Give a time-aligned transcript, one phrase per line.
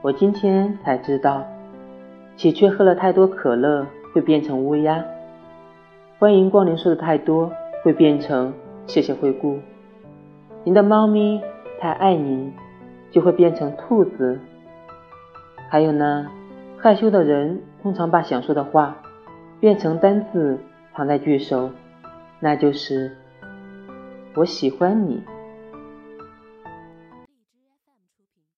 [0.00, 1.44] 我今天才知道
[2.36, 5.04] 喜鹊喝了太多可乐会变成乌鸦。
[6.20, 7.50] 欢迎光临说的太多
[7.82, 8.54] 会变成
[8.86, 9.58] 谢谢惠顾。
[10.62, 11.40] 您的猫咪
[11.80, 12.52] 太爱您
[13.10, 14.38] 就会变成兔子。
[15.68, 16.28] 还有呢
[16.76, 18.96] 害羞的人通常把想说的话
[19.58, 20.60] 变成单字
[20.94, 21.70] 藏在句首。
[22.38, 23.16] 那就是
[24.34, 25.24] 我喜欢你。